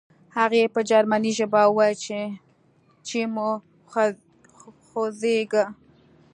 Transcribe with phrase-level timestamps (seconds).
[0.37, 1.95] هغې په جرمني ژبه وویل
[3.07, 3.47] چې مه
[4.87, 5.65] خوځېږه